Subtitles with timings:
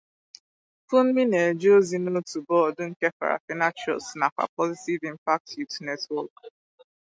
[0.87, 6.35] Funmi na-eje ozi n'otu bọọdụ nke Farafina Trust nakwa Positive Impact Youth Network.